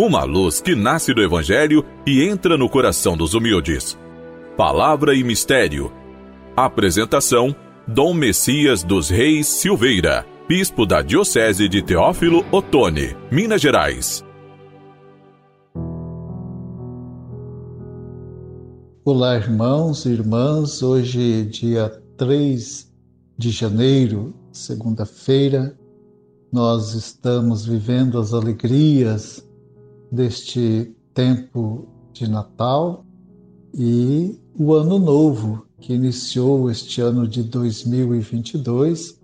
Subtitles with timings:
[0.00, 3.98] Uma luz que nasce do Evangelho e entra no coração dos humildes.
[4.56, 5.92] Palavra e Mistério.
[6.56, 7.52] Apresentação:
[7.84, 14.24] Dom Messias dos Reis Silveira, Bispo da Diocese de Teófilo Otoni, Minas Gerais.
[19.04, 20.80] Olá, irmãos e irmãs.
[20.80, 22.88] Hoje, dia 3
[23.36, 25.76] de janeiro, segunda-feira,
[26.52, 29.47] nós estamos vivendo as alegrias
[30.10, 33.04] deste tempo de Natal
[33.74, 39.20] e o Ano Novo, que iniciou este ano de 2022,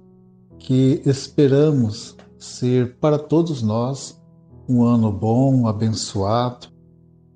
[0.58, 4.20] que esperamos ser para todos nós
[4.68, 6.68] um ano bom, abençoado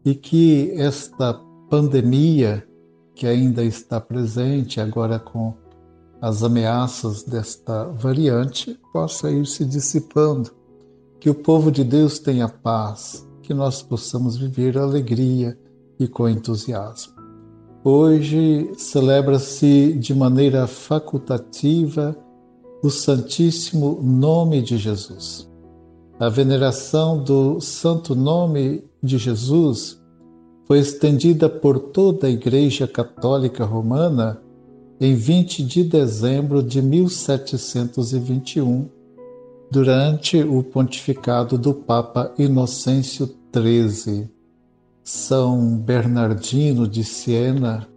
[0.04, 1.34] e que esta
[1.68, 2.66] pandemia
[3.14, 5.54] que ainda está presente agora com
[6.20, 10.50] as ameaças desta variante possa ir se dissipando,
[11.20, 15.58] que o povo de Deus tenha paz, que nós possamos viver alegria
[15.98, 17.14] e com entusiasmo.
[17.82, 22.14] Hoje celebra-se de maneira facultativa
[22.82, 25.48] o Santíssimo Nome de Jesus.
[26.20, 29.98] A veneração do Santo Nome de Jesus
[30.66, 34.42] foi estendida por toda a Igreja Católica Romana
[35.00, 38.90] em 20 de dezembro de 1721,
[39.70, 44.28] durante o pontificado do Papa Inocêncio XIII.
[45.02, 47.88] São Bernardino de Siena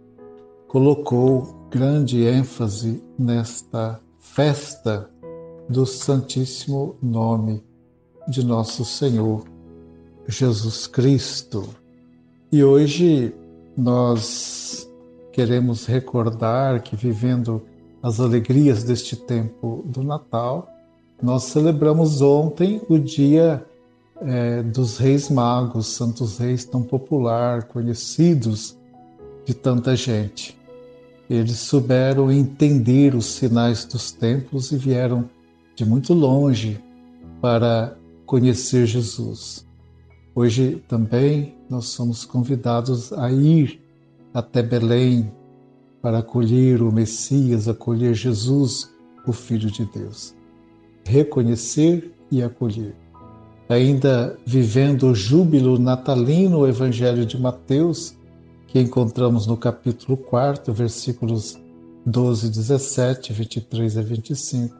[0.68, 5.10] colocou grande ênfase nesta festa
[5.68, 7.62] do Santíssimo Nome
[8.28, 9.44] de Nosso Senhor
[10.26, 11.68] Jesus Cristo.
[12.50, 13.34] E hoje
[13.76, 14.88] nós
[15.32, 17.62] queremos recordar que, vivendo
[18.02, 20.68] as alegrias deste tempo do Natal,
[21.22, 23.64] nós celebramos ontem o dia
[24.24, 28.76] é, dos Reis Magos, Santos Reis tão popular, conhecidos
[29.44, 30.58] de tanta gente.
[31.28, 35.28] Eles souberam entender os sinais dos tempos e vieram
[35.74, 36.82] de muito longe
[37.40, 37.96] para
[38.26, 39.66] conhecer Jesus.
[40.34, 43.80] Hoje também nós somos convidados a ir
[44.32, 45.30] até Belém
[46.00, 48.92] para acolher o Messias, acolher Jesus,
[49.26, 50.34] o Filho de Deus.
[51.04, 53.01] Reconhecer e acolher.
[53.72, 58.14] Ainda vivendo o júbilo natalino, o Evangelho de Mateus,
[58.66, 61.58] que encontramos no capítulo 4, versículos
[62.04, 64.76] 12, 17, 23 a 25,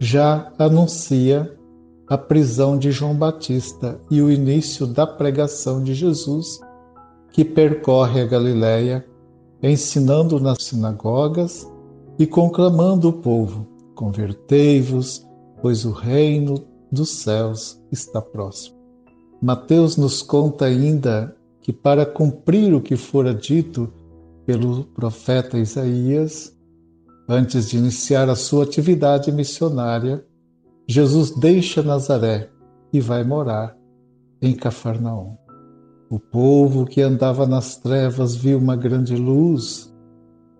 [0.00, 1.56] já anuncia
[2.08, 6.58] a prisão de João Batista e o início da pregação de Jesus
[7.30, 9.06] que percorre a Galiléia,
[9.62, 11.64] ensinando nas sinagogas
[12.18, 15.24] e conclamando o povo: Convertei-vos,
[15.62, 18.76] pois o reino dos céus está próximo.
[19.40, 23.92] Mateus nos conta ainda que, para cumprir o que fora dito
[24.44, 26.56] pelo profeta Isaías,
[27.28, 30.24] antes de iniciar a sua atividade missionária,
[30.86, 32.50] Jesus deixa Nazaré
[32.92, 33.76] e vai morar
[34.42, 35.36] em Cafarnaum.
[36.10, 39.94] O povo que andava nas trevas viu uma grande luz.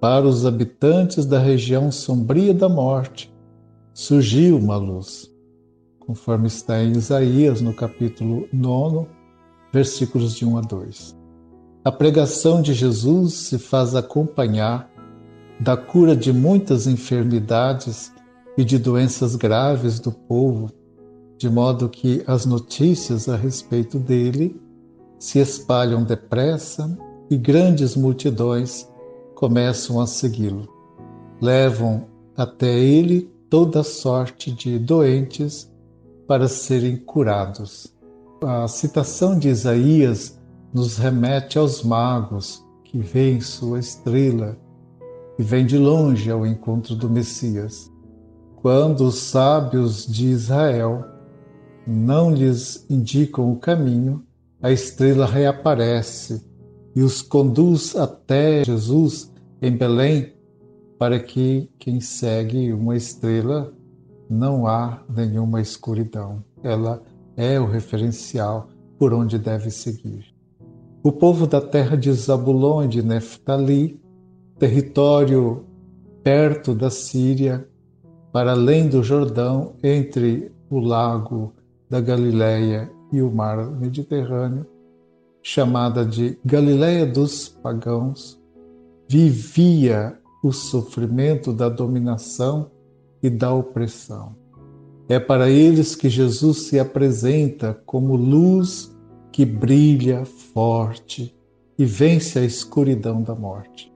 [0.00, 3.34] Para os habitantes da região sombria da morte,
[3.92, 5.29] surgiu uma luz,
[6.10, 9.06] conforme está em Isaías, no capítulo 9,
[9.72, 11.16] versículos de 1 a 2.
[11.84, 14.90] A pregação de Jesus se faz acompanhar
[15.60, 18.12] da cura de muitas enfermidades
[18.58, 20.72] e de doenças graves do povo,
[21.38, 24.60] de modo que as notícias a respeito dele
[25.16, 26.98] se espalham depressa
[27.30, 28.84] e grandes multidões
[29.36, 30.68] começam a segui-lo.
[31.40, 35.69] Levam até ele toda sorte de doentes
[36.30, 37.92] para serem curados.
[38.40, 40.40] A citação de Isaías
[40.72, 44.56] nos remete aos magos que veem sua estrela
[45.36, 47.90] e vêm de longe ao encontro do Messias.
[48.62, 51.04] Quando os sábios de Israel
[51.84, 54.24] não lhes indicam o caminho,
[54.62, 56.48] a estrela reaparece
[56.94, 60.32] e os conduz até Jesus em Belém,
[60.96, 63.74] para que quem segue uma estrela
[64.30, 66.44] não há nenhuma escuridão.
[66.62, 67.02] Ela
[67.36, 70.32] é o referencial por onde deve seguir.
[71.02, 74.00] O povo da terra de Zabulon e de Neftali,
[74.58, 75.64] território
[76.22, 77.66] perto da Síria,
[78.32, 81.52] para além do Jordão, entre o lago
[81.88, 84.64] da Galileia e o mar Mediterrâneo,
[85.42, 88.40] chamada de Galileia dos pagãos,
[89.08, 92.70] vivia o sofrimento da dominação
[93.22, 94.34] e da opressão.
[95.08, 98.94] É para eles que Jesus se apresenta como luz
[99.32, 101.34] que brilha forte
[101.78, 103.92] e vence a escuridão da morte.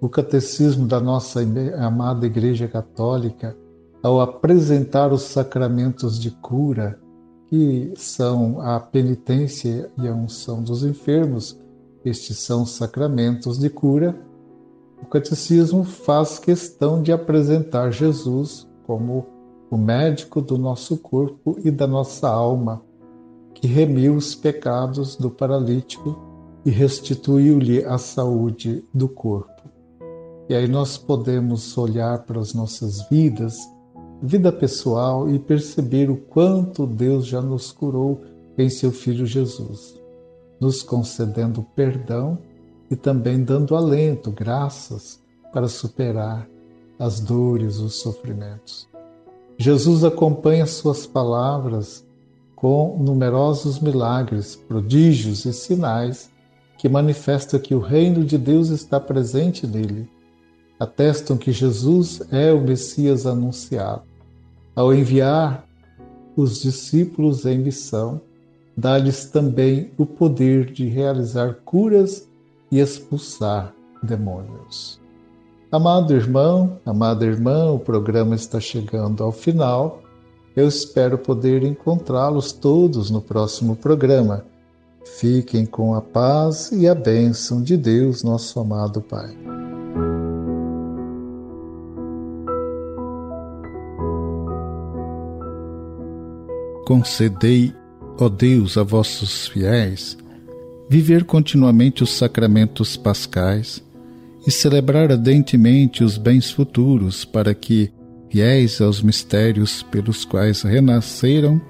[0.00, 1.40] O catecismo da nossa
[1.78, 3.56] amada Igreja Católica,
[4.02, 6.98] ao apresentar os sacramentos de cura,
[7.46, 11.60] que são a penitência e a unção dos enfermos,
[12.04, 14.18] estes são sacramentos de cura,
[15.02, 19.26] o catecismo faz questão de apresentar Jesus como
[19.70, 22.82] o médico do nosso corpo e da nossa alma,
[23.54, 26.18] que remiu os pecados do paralítico
[26.64, 29.62] e restituiu-lhe a saúde do corpo.
[30.48, 33.56] E aí nós podemos olhar para as nossas vidas,
[34.20, 38.20] vida pessoal, e perceber o quanto Deus já nos curou
[38.58, 39.98] em seu Filho Jesus,
[40.60, 42.38] nos concedendo perdão
[42.90, 45.22] e também dando alento, graças,
[45.52, 46.48] para superar
[46.98, 48.88] as dores, os sofrimentos.
[49.56, 52.04] Jesus acompanha suas palavras
[52.56, 56.30] com numerosos milagres, prodígios e sinais
[56.78, 60.08] que manifestam que o reino de Deus está presente nele.
[60.78, 64.02] Atestam que Jesus é o Messias anunciado.
[64.74, 65.66] Ao enviar
[66.34, 68.20] os discípulos em missão,
[68.74, 72.29] dá-lhes também o poder de realizar curas
[72.70, 75.00] e expulsar demônios.
[75.72, 80.02] Amado irmão, amada irmã, o programa está chegando ao final.
[80.56, 84.44] Eu espero poder encontrá-los todos no próximo programa.
[85.18, 89.36] Fiquem com a paz e a bênção de Deus, nosso amado Pai.
[96.84, 97.72] Concedei,
[98.18, 100.18] ó Deus, a vossos fiéis,
[100.90, 103.80] viver continuamente os sacramentos pascais
[104.44, 107.92] e celebrar ardentemente os bens futuros, para que,
[108.28, 111.60] fiéis aos mistérios pelos quais renasceram,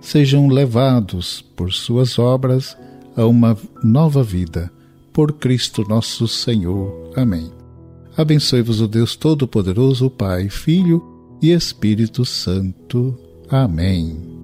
[0.00, 2.74] sejam levados por suas obras
[3.14, 4.72] a uma nova vida.
[5.12, 7.10] Por Cristo nosso Senhor.
[7.14, 7.52] Amém.
[8.16, 11.02] Abençoe-vos o Deus Todo-Poderoso, Pai, Filho
[11.42, 13.18] e Espírito Santo.
[13.50, 14.41] Amém.